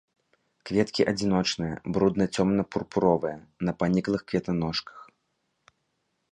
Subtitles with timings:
[0.69, 3.37] Кветкі адзіночныя, брудна-цёмна-пурпуровыя,
[3.69, 4.97] на паніклых кветаножках.